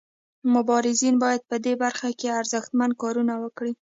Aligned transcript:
مبارزین 0.53 1.15
باید 1.23 1.41
په 1.49 1.55
دې 1.65 1.73
برخه 1.83 2.09
کې 2.19 2.35
ارزښتمن 2.39 2.91
کارونه 3.01 3.33
وکړي. 3.43 3.73